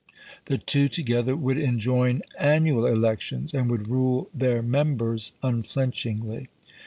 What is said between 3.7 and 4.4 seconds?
rule